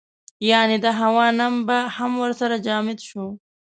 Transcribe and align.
یعنې 0.49 0.77
د 0.85 0.87
هوا 0.99 1.27
نم 1.39 1.53
به 1.67 1.77
هم 1.97 2.11
ورسره 2.23 2.55
جامد 2.67 2.99
شو. 3.07 3.25